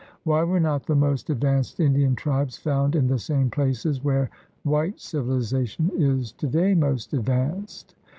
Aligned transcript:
Why 0.23 0.43
were 0.43 0.59
not 0.59 0.87
the 0.87 0.95
most 0.95 1.29
advanced 1.29 1.79
Indian 1.79 2.15
tribes 2.15 2.57
found 2.57 2.95
in 2.95 3.05
the 3.05 3.19
same 3.19 3.51
places 3.51 4.03
where 4.03 4.31
white 4.63 4.99
civilization 4.99 5.91
is 5.95 6.31
to 6.31 6.47
day 6.47 6.73
most 6.73 7.13
advanced. 7.13 7.93